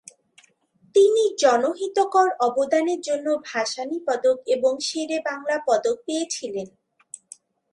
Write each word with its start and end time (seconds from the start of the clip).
তিনি 0.95 1.23
জনহিতকর 1.37 2.27
অবদানের 2.39 2.99
জন্য 3.01 3.27
ভাসানী 3.45 3.97
পদক 4.07 4.37
এবং 4.47 4.73
শেরে 4.79 5.17
বাংলা 5.25 5.55
পদক 5.67 5.95
পেয়েছিলেন। 6.05 6.67